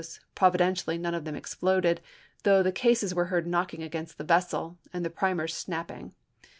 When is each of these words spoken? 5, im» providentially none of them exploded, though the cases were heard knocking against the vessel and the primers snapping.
5, 0.01 0.15
im» 0.15 0.21
providentially 0.33 0.97
none 0.97 1.13
of 1.13 1.25
them 1.25 1.35
exploded, 1.35 2.01
though 2.41 2.63
the 2.63 2.71
cases 2.71 3.13
were 3.13 3.25
heard 3.25 3.45
knocking 3.45 3.83
against 3.83 4.17
the 4.17 4.23
vessel 4.23 4.79
and 4.91 5.05
the 5.05 5.11
primers 5.11 5.53
snapping. 5.53 6.15